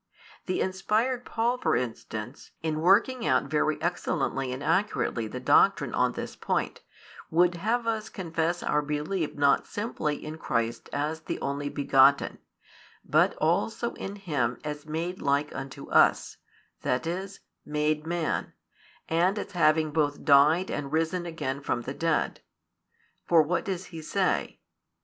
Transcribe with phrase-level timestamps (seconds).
[0.47, 6.13] The inspired Paul, for instance, in working out very excellently and accurately the doctrine on
[6.13, 6.81] this point,
[7.29, 12.39] would have us confess our belief not simply in Christ as the Only begotten,
[13.05, 16.37] but also in Him as made like unto us,
[16.81, 18.53] that is, made man,
[19.07, 22.41] and as having both died and risen again from the dead.
[23.27, 24.61] For what does he say?